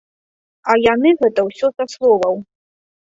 А 0.73 0.77
яны 0.93 1.09
гэта 1.21 1.45
ўсё 1.49 1.67
са 1.77 1.85
словаў. 1.93 2.35